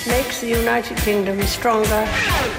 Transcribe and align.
It 0.00 0.08
makes 0.08 0.40
the 0.40 0.48
United 0.48 0.96
Kingdom 1.04 1.36
stronger. 1.42 2.08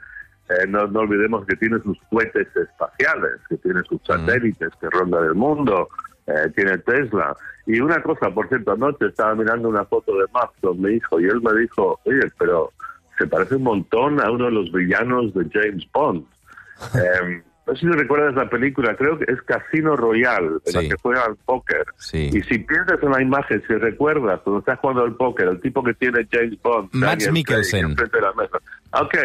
eh, 0.50 0.68
no, 0.68 0.88
no, 0.88 1.02
olvidemos 1.02 1.46
que 1.46 1.56
tiene 1.56 1.80
sus 1.80 1.98
cohetes 2.10 2.48
espaciales, 2.54 3.40
que 3.48 3.56
tiene 3.58 3.82
sus 3.84 4.02
satélites 4.06 4.70
que 4.82 4.90
rondan 4.90 5.24
el 5.24 5.36
mundo, 5.36 5.88
eh, 6.28 6.52
tiene 6.56 6.78
Tesla. 6.80 7.34
Y 7.66 7.80
una 7.80 8.04
cosa, 8.04 8.30
por 8.30 8.50
cierto, 8.50 8.74
anoche 8.74 9.06
estaba 9.06 9.36
mirando 9.36 9.70
una 9.70 9.86
foto 9.86 10.18
de 10.18 10.26
Musk 10.34 10.60
con 10.62 10.82
mi 10.82 10.96
hijo 10.96 11.18
y 11.22 11.26
él 11.26 11.42
me 11.42 11.62
dijo, 11.62 11.98
oye, 12.04 12.30
pero 12.38 12.74
se 13.18 13.26
parece 13.26 13.56
un 13.56 13.64
montón 13.64 14.20
a 14.20 14.30
uno 14.30 14.46
de 14.46 14.52
los 14.52 14.72
villanos 14.74 15.34
de 15.34 15.48
James 15.54 15.88
Bond. 15.94 16.26
eh, 16.96 17.42
no 17.66 17.76
sé 17.76 17.80
si 17.82 17.88
recuerdas 17.92 18.36
la 18.36 18.50
película, 18.50 18.96
creo 18.96 19.18
que 19.18 19.32
es 19.32 19.42
Casino 19.44 19.96
Royale, 19.96 20.48
en 20.48 20.60
Sí. 20.66 20.74
la 20.74 20.82
que 20.82 21.02
juega 21.02 21.22
al 21.26 21.36
póker. 21.46 21.86
Sí. 21.98 22.30
Y 22.34 22.42
si 22.42 22.60
piensas 22.60 23.02
en 23.02 23.12
la 23.12 23.22
imagen, 23.22 23.64
si 23.68 23.74
recuerdas, 23.76 24.42
cuando 24.44 24.60
estás 24.60 24.80
jugando 24.80 25.04
al 25.04 25.16
póker, 25.16 25.48
el 25.48 25.62
tipo 25.62 25.84
que 25.84 25.94
tiene 25.94 26.28
James 26.32 26.62
Bond, 26.62 26.90
Craig, 26.92 27.32
Mikkelsen. 27.32 27.86
enfrente 27.86 28.18
de 28.18 28.22
la 28.24 28.34
mesa. 28.34 28.58
Ok. 29.02 29.16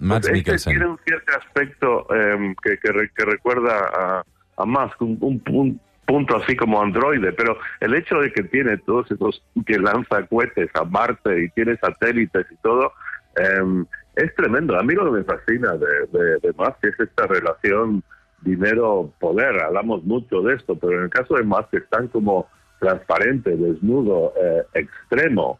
Mads 0.00 0.08
Pues 0.08 0.16
este 0.26 0.32
Mikkelsen. 0.32 0.72
tiene 0.72 0.86
un 0.86 0.98
cierto 1.06 1.32
aspecto 1.38 2.06
eh, 2.14 2.54
que, 2.62 2.78
que, 2.78 3.08
que 3.16 3.24
recuerda 3.24 3.78
a, 3.94 4.22
a 4.58 4.64
Musk, 4.66 5.00
un, 5.02 5.16
un- 5.20 5.42
un 5.48 5.80
punto 6.06 6.36
así 6.36 6.54
como 6.54 6.80
androide, 6.80 7.32
pero 7.32 7.58
el 7.80 7.94
hecho 7.94 8.20
de 8.20 8.30
que 8.32 8.44
tiene 8.44 8.76
todos 8.78 9.10
esos, 9.10 9.42
que 9.66 9.76
lanza 9.78 10.22
cohetes 10.26 10.70
a 10.74 10.84
Marte 10.84 11.42
y 11.42 11.48
tiene 11.48 11.76
satélites 11.78 12.46
y 12.52 12.56
todo, 12.62 12.92
eh, 13.36 13.84
es 14.16 14.34
tremendo. 14.34 14.76
A 14.78 14.82
mí 14.82 14.94
lo 14.94 15.04
que 15.06 15.18
me 15.18 15.24
fascina 15.24 15.74
de, 15.76 15.86
de, 16.18 16.38
de 16.40 16.52
Musk 16.56 16.84
es 16.84 16.98
esta 17.00 17.26
relación 17.26 18.02
dinero-poder. 18.42 19.62
Hablamos 19.62 20.04
mucho 20.04 20.42
de 20.42 20.54
esto, 20.54 20.76
pero 20.78 20.98
en 20.98 21.04
el 21.04 21.10
caso 21.10 21.34
de 21.36 21.42
Musk 21.44 21.72
es 21.74 21.88
tan 21.88 22.08
como 22.08 22.48
transparente, 22.80 23.56
desnudo, 23.56 24.32
eh, 24.42 24.62
extremo. 24.74 25.58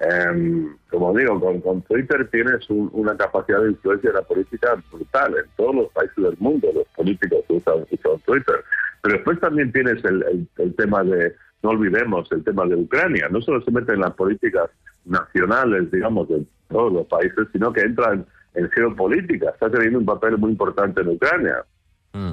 Em, 0.00 0.76
como 0.90 1.12
digo, 1.16 1.40
con, 1.40 1.60
con 1.60 1.82
Twitter 1.82 2.28
tienes 2.30 2.68
un- 2.70 2.88
una 2.92 3.16
capacidad 3.16 3.60
de 3.62 3.70
influencia 3.70 4.10
en 4.10 4.16
la 4.16 4.22
política 4.22 4.76
brutal 4.92 5.34
en 5.36 5.44
todos 5.56 5.74
los 5.74 5.88
países 5.92 6.16
del 6.22 6.36
mundo, 6.38 6.68
los 6.72 6.86
políticos 6.94 7.44
usan, 7.48 7.84
usan 7.90 8.20
Twitter. 8.24 8.62
Pero 9.02 9.14
después 9.16 9.40
también 9.40 9.72
tienes 9.72 10.04
el, 10.04 10.22
el- 10.24 10.48
el 10.58 10.74
tema 10.76 11.02
de, 11.02 11.34
no 11.62 11.70
olvidemos, 11.70 12.30
el 12.32 12.44
tema 12.44 12.64
de 12.66 12.76
Ucrania. 12.76 13.28
No 13.30 13.40
solo 13.40 13.60
se 13.62 13.70
mete 13.70 13.92
en 13.92 14.00
las 14.00 14.14
políticas 14.14 14.70
nacionales, 15.04 15.90
digamos, 15.90 16.28
de 16.28 16.44
todos 16.68 16.92
los 16.92 17.06
países, 17.06 17.48
sino 17.52 17.72
que 17.72 17.80
entra 17.82 18.12
en, 18.12 18.26
geopolítica. 18.74 19.50
Está 19.50 19.70
teniendo 19.70 19.98
un 19.98 20.04
papel 20.06 20.36
muy 20.38 20.50
importante 20.50 21.00
en 21.00 21.08
Ucrania. 21.08 21.64
Mm. 22.12 22.32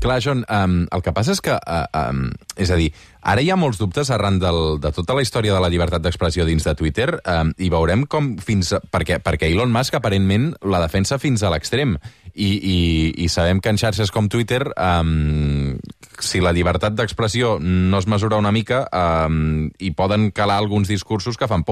Clar, 0.00 0.20
John, 0.22 0.44
um, 0.50 0.86
el 0.92 1.00
que 1.00 1.12
passa 1.16 1.32
és 1.32 1.40
que, 1.40 1.54
uh, 1.54 1.86
um, 2.10 2.26
és 2.60 2.68
a 2.68 2.76
dir, 2.76 2.90
ara 3.24 3.40
hi 3.40 3.48
ha 3.48 3.56
molts 3.56 3.78
dubtes 3.80 4.10
arran 4.12 4.36
del, 4.42 4.76
de 4.82 4.90
tota 4.92 5.14
la 5.16 5.22
història 5.24 5.54
de 5.54 5.62
la 5.64 5.70
llibertat 5.72 6.02
d'expressió 6.04 6.44
dins 6.44 6.66
de 6.66 6.74
Twitter 6.76 7.06
um, 7.24 7.54
i 7.56 7.70
veurem 7.72 8.04
com 8.04 8.34
fins... 8.36 8.74
a- 8.76 8.82
Perquè, 8.84 9.16
perquè 9.24 9.48
Elon 9.48 9.72
Musk 9.72 9.96
aparentment 9.96 10.50
la 10.60 10.82
defensa 10.82 11.16
fins 11.22 11.40
a 11.42 11.48
l'extrem 11.54 11.96
I, 12.34 12.50
i, 12.58 13.24
i 13.24 13.28
sabem 13.28 13.60
que 13.60 13.70
en 13.70 13.78
xarxes 13.78 14.10
Twitter 14.10 14.66
um, 14.74 15.78
si 16.18 16.40
la 16.40 16.52
llibertat 16.52 16.94
d'expressió 16.98 17.58
no 17.60 17.98
es 17.98 18.08
mesura 18.10 18.36
una 18.36 18.50
mica 18.50 18.88
um, 18.90 19.70
hi 19.78 19.92
poden 19.94 20.30
calar 20.30 20.58
alguns 20.58 20.88
discursos 20.88 21.36
que 21.38 21.46
fan. 21.46 21.64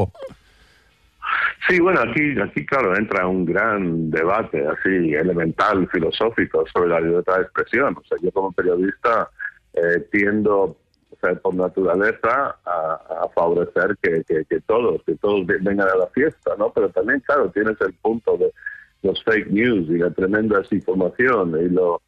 Sí, 1.68 1.80
bueno, 1.80 2.00
aquí, 2.00 2.38
aquí 2.40 2.66
claro 2.66 2.96
entra 2.96 3.26
un 3.26 3.44
gran 3.44 4.10
debate 4.10 4.66
así 4.66 5.14
elemental, 5.14 5.88
filosófico 5.88 6.64
sobre 6.72 6.90
la 6.90 7.00
libertad 7.00 7.36
de 7.36 7.42
expresión. 7.42 7.96
O 7.96 8.04
sea, 8.04 8.18
yo 8.20 8.30
como 8.32 8.52
periodista 8.52 9.30
eh, 9.72 10.06
tiendo, 10.10 10.76
o 11.10 11.16
sea, 11.20 11.34
por 11.36 11.54
naturaleza, 11.54 12.56
a, 12.64 13.28
favorecer 13.34 13.96
que, 14.02 14.22
que, 14.24 14.60
todos, 14.60 15.02
que 15.06 15.14
todos 15.16 15.46
ve- 15.46 15.58
vengan 15.60 15.88
a 15.88 15.96
la 15.96 16.06
fiesta, 16.08 16.54
¿no? 16.58 16.70
Pero 16.72 16.90
también, 16.90 17.20
claro, 17.20 17.50
tienes 17.50 17.80
el 17.80 17.94
punto 17.94 18.36
de 18.36 18.52
los 19.02 19.22
fake 19.24 19.50
news 19.50 19.88
y 19.88 19.98
la 19.98 20.10
tremenda 20.10 20.58
desinformación 20.58 21.56
y 21.60 21.68
lo 21.68 22.00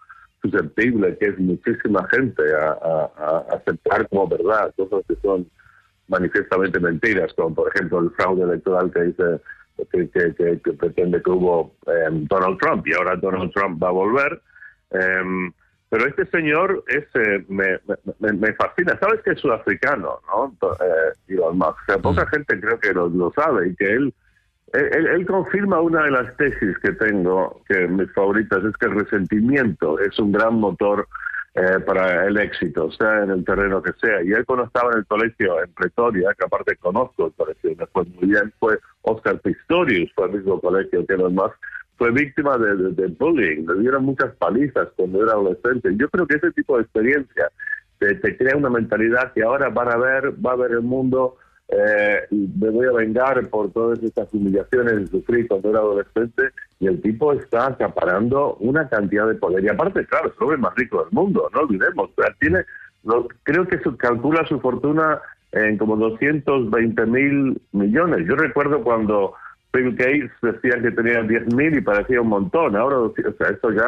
susceptible 0.43 1.17
que 1.19 1.27
es 1.27 1.39
muchísima 1.39 2.07
gente 2.09 2.43
a, 2.55 2.69
a- 2.73 3.13
a 3.17 3.39
aceptar 3.57 4.09
como 4.09 4.29
verdad 4.29 4.73
cosas 4.77 5.03
que 5.09 5.17
son 5.23 5.47
manifiestamente 6.09 6.79
mentiras, 6.81 7.33
como 7.35 7.55
por 7.55 7.75
ejemplo 7.75 8.01
el 8.01 8.11
fraude 8.11 8.43
electoral 8.45 8.93
que 8.93 9.03
dice 9.05 9.41
que, 9.91 10.09
que- 10.11 10.35
que- 10.35 10.61
que 10.63 10.73
pretende 10.75 11.23
que 11.23 11.31
hubo 11.31 11.75
eh, 11.87 12.09
Donald 12.11 12.59
Trump 12.61 12.87
y 12.87 12.93
ahora 12.95 13.17
Donald 13.17 13.53
Trump 13.53 13.83
va 13.83 13.89
a 13.89 13.93
volver. 13.93 14.41
Eh, 14.91 15.51
pero 15.89 16.07
este 16.07 16.27
señor 16.27 16.85
es, 16.89 17.05
eh, 17.15 17.45
me, 17.49 17.79
me- 18.19 18.33
me 18.33 18.53
fascina. 18.55 18.99
Sabes 19.01 19.21
que 19.23 19.31
es 19.31 19.41
sudafricano, 19.41 20.21
¿no? 20.29 20.57
Eh, 20.85 21.13
Elon 21.29 21.57
Musk. 21.57 21.71
O 21.71 21.85
sea, 21.87 21.99
poca 21.99 22.27
gente 22.27 22.61
creo 22.61 22.79
que 22.81 22.93
lo, 22.93 23.09
lo 23.09 23.33
sabe 23.33 23.69
y 23.69 23.77
que 23.77 23.87
él, 23.93 24.13
él, 24.75 25.27
confirma 25.27 25.81
una 25.81 26.05
de 26.05 26.11
las 26.11 26.37
tesis 26.37 26.77
que 26.79 26.93
tengo, 26.93 27.63
que 27.69 27.87
mis 27.87 28.13
favoritas, 28.13 28.65
es 28.65 28.77
que 28.77 28.87
el 28.87 28.95
resentimiento 28.95 29.99
es 30.01 30.19
un 30.19 30.33
gran 30.33 30.55
motor 30.55 31.07
eh, 31.55 31.79
para 31.87 32.27
el 32.27 32.37
éxito, 32.39 32.91
sea 32.91 33.23
en 33.23 33.31
el 33.31 33.45
terreno 33.45 33.81
que 33.81 33.93
sea. 34.01 34.23
Y 34.25 34.33
él 34.33 34.45
cuando 34.45 34.65
estaba 34.65 34.91
en 34.93 34.99
el 34.99 35.07
colegio 35.07 35.63
en 35.63 35.73
Pretoria, 35.73 36.35
que 36.37 36.45
aparte 36.45 36.77
conozco 36.77 37.27
el 37.27 37.33
colegio 37.35 37.71
y 37.71 37.77
me 37.77 37.87
fue 37.87 38.05
muy 38.05 38.29
bien, 38.29 38.53
fue 38.59 38.79
Oscar 39.03 39.39
Pistorius, 39.39 40.11
fue 40.15 40.27
el 40.27 40.33
mismo 40.33 40.61
colegio 40.61 41.07
que 41.07 41.15
Elon 41.15 41.35
Musk, 41.35 41.55
fue 41.97 42.11
víctima 42.11 42.59
de, 42.59 43.07
bullying, 43.19 43.67
le 43.67 43.81
dieron 43.81 44.05
muchas 44.05 44.35
palizas 44.35 44.89
cuando 44.97 45.23
era 45.23 45.33
adolescente. 45.33 45.91
Yo 45.97 46.09
creo 46.09 46.27
que 46.27 46.37
ese 46.37 46.51
tipo 46.51 46.77
de 46.77 46.83
experiencia 46.83 47.49
te, 48.01 48.17
te 48.17 48.37
crea 48.37 48.57
una 48.57 48.71
mentalidad 48.71 49.33
que 49.33 49.45
ahora 49.45 49.69
van 49.69 49.93
a 49.93 49.97
ver, 49.97 50.35
va 50.45 50.53
a 50.53 50.57
ver 50.57 50.73
el 50.73 50.83
mundo 50.83 51.37
eh, 51.69 52.21
me 52.31 52.69
voy 52.71 52.87
a 52.87 52.93
vengar 52.93 53.49
por 53.49 53.71
todas 53.73 54.03
estas 54.03 54.33
humillaciones 54.35 54.95
que 54.95 55.07
sufrí 55.19 55.47
cuando 55.47 55.71
era 55.71 55.79
adolescente 55.81 56.43
y 56.79 56.87
el 56.87 57.01
tipo 57.01 57.33
está 57.33 57.67
acaparando 57.69 58.55
una 58.61 58.89
cantidad 58.89 59.27
de 59.27 59.35
poder 59.37 59.65
y 59.65 59.69
aparte 59.69 60.05
claro 60.07 60.29
es 60.29 60.35
el 60.37 60.43
hombre 60.43 60.59
más 60.59 60.75
rico 60.77 61.03
del 61.03 61.13
mundo 61.13 61.49
no 61.55 61.61
olvidemos 61.61 62.11
tiene 62.39 62.65
lo- 63.05 63.29
creo 63.43 63.67
que 63.67 63.79
su- 63.81 63.97
calcula 63.97 64.47
su 64.47 64.61
fortuna 64.61 65.21
en 65.53 65.79
como 65.79 65.97
220 65.97 67.07
mil 67.07 67.61
millones. 67.73 68.27
Yo 68.27 68.35
recuerdo 68.35 68.83
cuando 68.83 69.35
Bill 69.73 69.95
Gates 69.95 70.31
decía 70.43 70.81
que 70.83 70.91
tenía 70.91 71.23
10 71.23 71.55
mil 71.55 71.77
y 71.77 71.81
parecía 71.81 72.21
un 72.21 72.29
montón 72.29 72.75
ahora 72.77 72.99
o 72.99 73.15
sea 73.15 73.49
esto 73.51 73.71
ya 73.71 73.87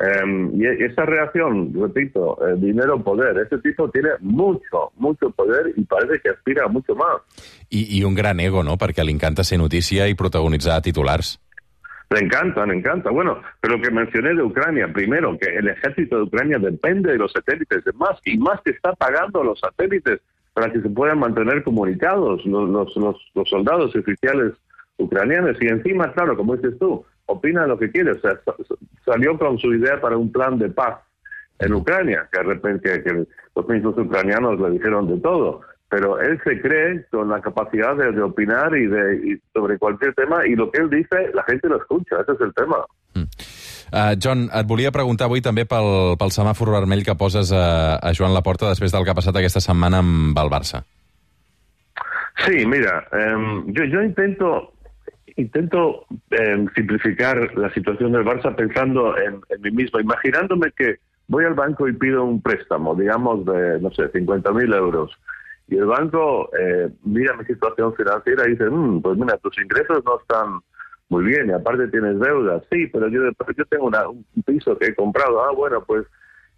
eh, 0.00 0.50
y 0.54 0.84
esa 0.84 1.04
reacción, 1.04 1.72
repito, 1.74 2.38
eh, 2.46 2.54
dinero, 2.56 3.02
poder, 3.02 3.36
ese 3.38 3.58
tipo 3.58 3.90
tiene 3.90 4.10
mucho, 4.20 4.92
mucho 4.96 5.30
poder 5.30 5.72
y 5.76 5.84
parece 5.84 6.20
que 6.20 6.30
aspira 6.30 6.64
a 6.64 6.68
mucho 6.68 6.94
más. 6.94 7.18
I, 7.70 7.98
I 7.98 8.04
un 8.04 8.14
gran 8.14 8.38
ego, 8.40 8.62
no?, 8.62 8.78
perquè 8.78 9.04
li 9.04 9.12
encanta 9.12 9.44
ser 9.44 9.58
notícia 9.58 10.06
i 10.08 10.14
protagonitzar 10.14 10.80
titulars. 10.82 11.38
Le 12.10 12.20
encanta, 12.20 12.64
le 12.64 12.74
encanta. 12.74 13.10
Bueno, 13.10 13.42
pero 13.60 13.76
lo 13.76 13.82
que 13.82 13.90
mencioné 13.90 14.34
de 14.34 14.42
Ucrania, 14.42 14.88
primero, 14.92 15.36
que 15.36 15.54
el 15.54 15.68
ejército 15.68 16.16
de 16.16 16.22
Ucrania 16.22 16.58
depende 16.58 17.12
de 17.12 17.18
los 17.18 17.32
satélites 17.32 17.84
de 17.84 17.92
Musk 17.92 18.22
y 18.24 18.38
Musk 18.38 18.66
está 18.66 18.94
pagando 18.94 19.44
los 19.44 19.60
satélites 19.60 20.20
para 20.54 20.72
que 20.72 20.80
se 20.80 20.88
puedan 20.88 21.18
mantener 21.18 21.62
comunicados 21.62 22.46
los, 22.46 22.68
los, 22.70 22.96
los, 22.96 23.16
los 23.34 23.48
soldados 23.48 23.92
y 23.94 23.98
oficiales 23.98 24.54
ucranianos. 24.96 25.56
Y 25.60 25.66
encima, 25.66 26.10
claro, 26.12 26.36
como 26.36 26.56
dices 26.56 26.78
tú, 26.78 27.04
opina 27.28 27.66
lo 27.66 27.78
que 27.78 27.90
quiere. 27.92 28.12
O 28.12 28.20
sea, 28.20 28.32
sa- 28.44 28.56
sa- 28.68 28.74
salió 29.04 29.38
con 29.38 29.56
su 29.58 29.72
idea 29.72 30.00
para 30.00 30.16
un 30.16 30.32
plan 30.32 30.58
de 30.58 30.68
paz 30.68 30.98
en 31.60 31.72
Ucrania, 31.74 32.28
que 32.32 32.38
de 32.38 32.44
repente 32.44 33.02
que 33.02 33.24
los 33.56 33.68
mismos 33.68 33.96
ucranianos 33.98 34.60
le 34.60 34.70
dijeron 34.70 35.06
de 35.08 35.18
todo. 35.20 35.60
pero 35.90 36.20
él 36.20 36.38
se 36.44 36.60
cree 36.60 37.06
con 37.10 37.30
la 37.30 37.40
capacidad 37.40 37.96
de, 37.96 38.12
de 38.12 38.20
opinar 38.20 38.76
y 38.76 38.84
de 38.86 39.02
y 39.24 39.40
sobre 39.54 39.78
cualquier 39.78 40.12
tema 40.12 40.46
y 40.46 40.54
lo 40.54 40.70
que 40.70 40.82
él 40.82 40.90
dice 40.90 41.30
la 41.32 41.42
gente 41.44 41.66
lo 41.66 41.78
escucha, 41.78 42.16
ese 42.20 42.32
es 42.32 42.40
el 42.42 42.52
tema. 42.52 42.76
Uh, 43.16 44.12
John, 44.22 44.50
et 44.52 44.66
volia 44.68 44.92
preguntar 44.92 45.30
avui 45.30 45.40
també 45.40 45.64
pel, 45.64 45.88
pel 46.20 46.28
semàfor 46.34 46.68
vermell 46.74 47.00
que 47.08 47.14
poses 47.16 47.48
a, 47.56 47.96
a 48.04 48.12
Joan 48.12 48.34
Laporta 48.36 48.68
després 48.68 48.92
del 48.92 49.00
que 49.08 49.14
ha 49.14 49.16
passat 49.16 49.40
aquesta 49.40 49.64
setmana 49.64 50.02
amb 50.04 50.36
el 50.36 50.52
Barça. 50.52 50.82
Sí, 52.44 52.66
mira, 52.66 53.00
em, 53.12 53.64
yo, 53.72 53.84
yo 53.88 54.02
intento 54.04 54.74
intento 55.38 56.04
em, 56.30 56.68
simplificar 56.74 57.56
la 57.56 57.70
situación 57.72 58.12
del 58.12 58.24
Barça 58.24 58.54
pensando 58.54 59.16
en, 59.18 59.40
en 59.48 59.60
mí 59.62 59.70
mismo, 59.70 60.00
imaginándome 60.00 60.72
que 60.76 60.96
voy 61.28 61.44
al 61.44 61.54
banco 61.54 61.88
y 61.88 61.92
pido 61.92 62.24
un 62.24 62.42
préstamo, 62.42 62.94
digamos 62.94 63.44
de, 63.46 63.80
no 63.80 63.90
sé, 63.92 64.08
50 64.10 64.52
mil 64.52 64.72
euros. 64.72 65.12
Y 65.68 65.76
el 65.76 65.86
banco 65.86 66.50
eh, 66.58 66.88
mira 67.04 67.36
mi 67.36 67.44
situación 67.44 67.94
financiera 67.94 68.46
y 68.46 68.52
dice, 68.52 68.68
"Mm, 68.70 69.00
pues 69.02 69.18
mira, 69.18 69.36
tus 69.38 69.56
ingresos 69.62 70.02
no 70.04 70.18
están 70.20 70.60
muy 71.10 71.24
bien 71.24 71.48
y 71.48 71.52
aparte 71.52 71.88
tienes 71.88 72.18
deudas. 72.18 72.62
Sí, 72.70 72.86
pero 72.88 73.08
yo, 73.08 73.20
pero 73.38 73.52
yo 73.56 73.64
tengo 73.66 73.86
una- 73.86 74.08
un 74.08 74.24
piso 74.44 74.76
que 74.78 74.86
he 74.86 74.94
comprado. 74.94 75.42
Ah, 75.44 75.52
bueno, 75.52 75.82
pues... 75.86 76.06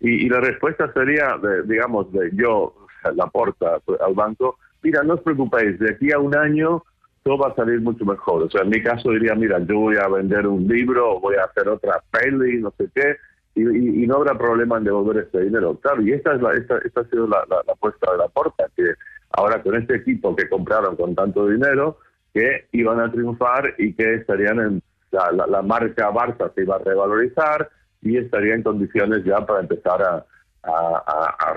Y, 0.00 0.27
y 0.27 0.29
la 0.31 0.41
respuesta 0.41 0.91
sería, 0.94 1.37
de, 1.43 1.62
digamos, 1.65 2.11
de 2.12 2.31
yo, 2.32 2.75
la 3.15 3.27
porta 3.27 3.79
al 4.06 4.15
banco, 4.15 4.59
mira, 4.82 5.03
no 5.03 5.15
os 5.15 5.21
preocupéis, 5.21 5.79
de 5.79 5.91
aquí 5.91 6.11
a 6.12 6.19
un 6.19 6.35
año 6.37 6.82
todo 7.22 7.38
va 7.38 7.49
a 7.49 7.55
salir 7.55 7.81
mucho 7.81 8.05
mejor. 8.05 8.43
O 8.44 8.50
sea, 8.50 8.62
en 8.62 8.70
mi 8.70 8.82
caso 8.82 9.11
diría, 9.11 9.34
mira, 9.34 9.58
yo 9.61 9.78
voy 9.78 9.96
a 9.96 10.08
vender 10.08 10.46
un 10.46 10.67
libro, 10.67 11.20
voy 11.20 11.37
a 11.37 11.44
hacer 11.44 11.69
otra 11.69 12.02
peli, 12.11 12.61
no 12.61 12.72
sé 12.78 12.88
qué, 12.94 13.17
y, 13.55 13.62
y- 13.62 14.05
y 14.05 14.06
no 14.06 14.17
habrá 14.17 14.37
problema 14.38 14.78
en 14.78 14.84
devolver 14.84 15.25
este 15.25 15.40
dinero. 15.43 15.78
Claro, 15.81 16.02
y 16.02 16.12
esta, 16.12 16.34
es 16.34 16.40
la, 16.43 16.52
esta, 16.52 16.78
esta 16.78 17.00
ha 17.02 17.05
sido 17.05 17.26
la, 17.26 17.44
la, 17.49 17.56
la 17.67 18.12
de 18.12 18.19
la 18.19 18.28
porta, 18.28 18.67
que 18.76 18.94
ahora 19.32 19.62
con 19.62 19.75
este 19.76 19.96
equipo 19.96 20.34
que 20.34 20.49
compraron 20.49 20.96
con 20.96 21.14
tanto 21.14 21.46
dinero, 21.46 21.99
que 22.32 22.67
iban 22.72 23.00
a 23.00 23.11
triunfar 23.11 23.75
y 23.78 23.93
que 23.94 24.14
estarían 24.14 24.61
en 24.61 24.82
la, 25.11 25.32
la, 25.32 25.46
la 25.46 25.62
marca 25.62 26.11
Barça 26.12 26.52
se 26.55 26.62
iba 26.62 26.76
a 26.76 26.78
revalorizar 26.78 27.69
y 28.02 28.17
estaría 28.17 28.55
en 28.55 28.62
condiciones 28.62 29.25
ya 29.25 29.44
para 29.44 29.61
empezar 29.61 30.00
a, 30.02 30.25
a, 30.62 31.05
a- 31.06 31.56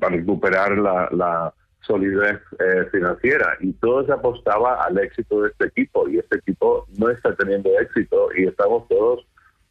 a 0.00 0.08
recuperar 0.08 0.76
la, 0.78 1.08
la 1.12 1.54
solidez 1.80 2.40
eh, 2.58 2.86
financiera 2.90 3.56
y 3.60 3.72
todo 3.74 4.04
se 4.06 4.12
apostaba 4.12 4.84
al 4.84 4.98
éxito 4.98 5.42
de 5.42 5.50
este 5.50 5.66
equipo 5.66 6.08
y 6.08 6.18
este 6.18 6.38
equipo 6.38 6.86
no 6.98 7.10
está 7.10 7.34
teniendo 7.36 7.70
éxito 7.80 8.28
y 8.36 8.44
estamos 8.46 8.88
todos 8.88 9.24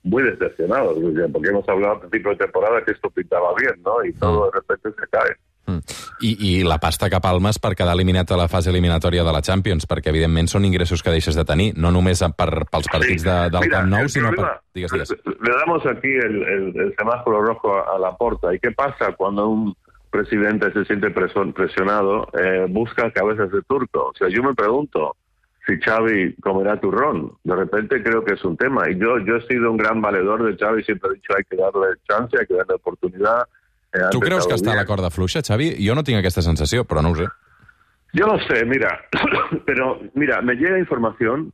muy 0.03 0.23
decepcionados 0.23 0.97
porque 1.33 1.49
hemos 1.49 1.67
hablado 1.67 1.93
al 1.95 1.99
principio 2.01 2.31
de 2.31 2.37
temporada 2.37 2.83
que 2.85 2.91
esto 2.91 3.09
pintaba 3.09 3.53
bien 3.59 3.81
¿no? 3.83 4.03
y 4.05 4.13
todo 4.13 4.45
de 4.45 4.51
repente 4.59 4.89
se 4.99 5.07
cae 5.09 5.35
Mm. 5.67 5.79
I, 6.21 6.59
I 6.59 6.63
la 6.63 6.77
pasta 6.77 7.09
que 7.09 7.17
palmes 7.19 7.57
per 7.57 7.71
quedar 7.73 7.95
eliminat 7.95 8.29
a 8.29 8.37
la 8.37 8.45
fase 8.47 8.69
eliminatòria 8.69 9.23
de 9.25 9.31
la 9.33 9.39
Champions, 9.41 9.87
perquè 9.89 10.11
evidentment 10.11 10.45
són 10.45 10.61
ingressos 10.67 11.01
que 11.01 11.09
deixes 11.09 11.33
de 11.33 11.41
tenir, 11.43 11.71
no 11.73 11.89
només 11.89 12.21
per, 12.37 12.67
pels 12.69 12.85
partits 12.93 13.23
de, 13.25 13.37
del 13.49 13.65
Mira, 13.65 13.79
Camp 13.79 13.89
Nou, 13.89 14.05
sinó 14.07 14.29
per... 14.37 14.51
Digues, 14.77 14.93
digues. 14.93 15.15
Le 15.25 15.55
damos 15.57 15.81
aquí 15.89 16.11
el, 16.21 16.37
el- 16.43 16.77
el 16.85 16.93
semáforo 16.95 17.41
rojo 17.41 17.73
a, 17.79 17.95
a 17.95 17.97
la 17.97 18.13
porta. 18.15 18.53
¿Y 18.53 18.59
qué 18.59 18.73
pasa 18.77 19.13
cuando 19.17 19.47
un 19.49 19.73
presidente 20.09 20.71
se 20.71 20.85
siente 20.85 21.09
presionado? 21.11 22.27
Eh, 22.39 22.65
busca 22.69 23.11
cabezas 23.11 23.51
de 23.51 23.61
turco. 23.63 24.07
O 24.07 24.13
sea, 24.15 24.29
yo 24.29 24.43
me 24.43 24.53
pregunto 24.53 25.15
si 25.65 25.79
Xavi 25.79 26.35
comerá 26.41 26.79
turrón. 26.79 27.33
De 27.43 27.55
repente 27.55 28.01
creo 28.03 28.23
que 28.23 28.33
es 28.33 28.43
un 28.43 28.55
tema. 28.57 28.89
Y 28.89 28.97
yo, 28.97 29.17
yo 29.19 29.37
he 29.37 29.47
sido 29.47 29.71
un 29.71 29.77
gran 29.77 30.01
valedor 30.01 30.43
de 30.43 30.55
Xavi, 30.57 30.83
siempre 30.83 31.11
he 31.11 31.13
dicho 31.15 31.33
hay 31.35 31.43
que 31.43 31.55
darle 31.57 31.95
chance, 32.07 32.37
hay 32.39 32.45
que 32.45 32.55
darle 32.55 32.75
oportunidad. 32.75 33.47
Eh, 33.93 33.99
Tu 34.11 34.19
creus 34.19 34.45
que 34.45 34.53
empezado 34.53 34.71
està 34.71 34.71
a 34.73 34.75
la 34.75 34.85
corda 34.85 35.09
fluixa, 35.09 35.41
Xavi? 35.41 35.75
Jo 35.79 35.95
no 35.95 36.03
tinc 36.03 36.19
aquesta 36.19 36.41
sensació, 36.41 36.85
però 36.85 37.01
no 37.01 37.11
ho 37.11 37.15
sé. 37.15 37.27
Yo 38.13 38.27
no 38.27 38.37
sé, 38.47 38.63
mira, 38.65 39.01
pero 39.65 39.99
mira, 40.13 40.41
me 40.41 40.55
llega 40.55 40.79
información 40.79 41.51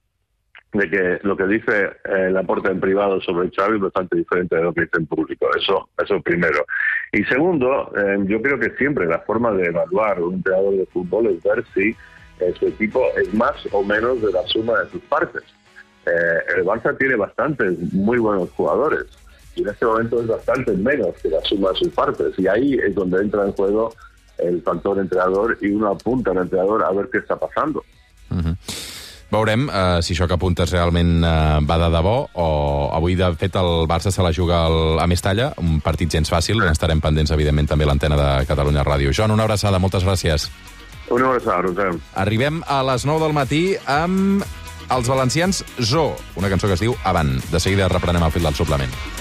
de 0.74 0.90
que 0.90 1.20
lo 1.24 1.36
que 1.36 1.48
dice 1.48 1.92
eh, 2.06 2.30
la 2.32 2.44
porta 2.44 2.72
en 2.72 2.80
privado 2.80 3.20
sobre 3.22 3.50
Xavi 3.52 3.76
es 3.76 3.82
bastante 3.82 4.18
diferente 4.18 4.56
de 4.56 4.64
lo 4.64 4.74
que 4.74 4.82
dice 4.82 4.98
en 4.98 5.06
público. 5.06 5.48
Eso, 5.56 5.90
eso 6.02 6.22
primero. 6.22 6.66
Y 7.12 7.24
segundo, 7.26 7.92
eh, 7.96 8.18
yo 8.26 8.42
creo 8.42 8.58
que 8.58 8.72
siempre 8.78 9.06
la 9.06 9.20
forma 9.20 9.52
de 9.52 9.66
evaluar 9.66 10.22
un 10.22 10.36
entrenador 10.36 10.78
de 10.78 10.86
fútbol 10.86 11.28
es 11.28 11.44
ver 11.44 11.64
si 11.74 11.96
eh, 12.40 12.54
su 12.58 12.68
equipo 12.68 13.04
es 13.18 13.34
más 13.34 13.56
o 13.72 13.84
menos 13.84 14.22
de 14.22 14.32
la 14.32 14.42
suma 14.48 14.80
de 14.80 14.90
sus 14.90 15.02
partes. 15.04 15.44
Eh, 16.06 16.58
el 16.58 16.66
Barça 16.66 16.98
tiene 16.98 17.16
bastantes 17.16 17.78
muy 17.94 18.18
buenos 18.18 18.50
jugadores 18.52 19.06
y 19.56 19.62
en 19.62 19.70
este 19.70 19.86
momento 19.86 20.22
es 20.22 20.28
bastante 20.28 20.72
menos 20.74 21.16
que 21.22 21.30
la 21.30 21.42
suma 21.42 21.70
de 21.72 21.76
sus 21.76 21.90
partes. 21.90 22.34
Y 22.40 22.48
ahí 22.48 22.76
es 22.76 22.96
donde 22.96 23.22
entra 23.22 23.44
en 23.44 23.52
juego 23.52 23.94
el 24.38 24.62
factor 24.64 24.98
entrenador 24.98 25.58
y 25.62 25.70
uno 25.70 25.90
apunta 25.90 26.32
al 26.32 26.38
entrenador 26.38 26.84
a 26.84 26.92
ver 26.92 27.10
qué 27.12 27.20
está 27.20 27.36
pasando. 27.36 27.84
Veurem 29.32 29.70
eh, 29.72 30.02
si 30.04 30.12
això 30.12 30.28
que 30.28 30.36
apuntes 30.36 30.74
realment 30.74 31.22
eh, 31.24 31.60
va 31.68 31.78
de 31.80 31.88
debò 31.94 32.16
o 32.36 32.48
avui, 32.92 33.16
de 33.16 33.30
fet, 33.40 33.56
el 33.56 33.88
Barça 33.88 34.12
se 34.12 34.24
la 34.24 34.34
juga 34.36 34.66
al, 34.68 35.00
a 35.00 35.08
Mestalla, 35.08 35.54
un 35.64 35.80
partit 35.84 36.12
gens 36.12 36.32
fàcil, 36.32 36.60
estarem 36.68 37.00
pendents, 37.04 37.32
evidentment, 37.32 37.70
també 37.72 37.88
l'antena 37.88 38.20
de 38.20 38.30
Catalunya 38.50 38.84
Ràdio. 38.88 39.16
Joan, 39.16 39.32
una 39.32 39.48
abraçada, 39.48 39.80
moltes 39.80 40.04
gràcies. 40.08 40.50
Una 41.12 41.32
abraçada, 41.32 41.62
Roser. 41.64 41.94
Arribem 42.20 42.60
a 42.68 42.82
les 42.92 43.08
9 43.08 43.24
del 43.24 43.36
matí 43.36 43.64
amb 43.88 44.44
els 44.92 45.08
valencians 45.08 45.64
Zo, 45.80 46.10
una 46.36 46.52
cançó 46.52 46.68
que 46.68 46.76
es 46.76 46.84
diu 46.84 46.96
Avant. 47.08 47.38
De 47.52 47.64
seguida 47.64 47.88
reprenem 47.92 48.28
el 48.28 48.36
fil 48.36 48.44
del 48.44 48.58
suplement. 48.60 49.21